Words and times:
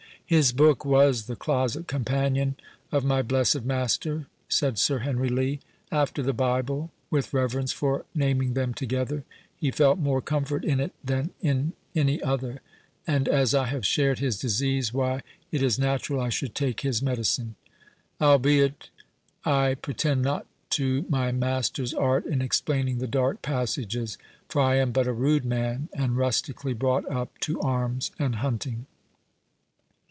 "His 0.31 0.53
book 0.53 0.85
was 0.85 1.25
the 1.25 1.35
closet 1.35 1.87
companion 1.89 2.55
of 2.89 3.03
my 3.03 3.21
blessed 3.21 3.65
master," 3.65 4.27
said 4.47 4.79
Sir 4.79 4.99
Henry 4.99 5.27
Lee; 5.27 5.59
"after 5.91 6.23
the 6.23 6.31
Bible, 6.31 6.89
(with 7.09 7.33
reverence 7.33 7.73
for 7.73 8.05
naming 8.15 8.53
them 8.53 8.73
together,) 8.73 9.25
he 9.57 9.71
felt 9.71 9.99
more 9.99 10.21
comfort 10.21 10.63
in 10.63 10.79
it 10.79 10.93
than 11.03 11.31
in 11.41 11.73
any 11.93 12.23
other; 12.23 12.61
and 13.05 13.27
as 13.27 13.53
I 13.53 13.65
have 13.65 13.85
shared 13.85 14.19
his 14.19 14.39
disease, 14.39 14.93
why, 14.93 15.19
it 15.51 15.61
is 15.61 15.77
natural 15.77 16.21
I 16.21 16.29
should 16.29 16.55
take 16.55 16.79
his 16.79 17.01
medicine. 17.01 17.55
Albeit, 18.21 18.89
I 19.43 19.75
pretend 19.81 20.21
not 20.21 20.47
to 20.69 21.03
my 21.09 21.33
master's 21.33 21.93
art 21.93 22.25
in 22.25 22.41
explaining 22.41 22.99
the 22.99 23.05
dark 23.07 23.41
passages; 23.41 24.17
for 24.47 24.61
I 24.61 24.75
am 24.77 24.93
but 24.93 25.07
a 25.07 25.11
rude 25.13 25.43
man, 25.43 25.89
and 25.93 26.13
rustically 26.15 26.71
brought 26.73 27.03
up 27.11 27.37
to 27.39 27.59
arms 27.59 28.11
and 28.17 28.35
hunting." 28.37 28.85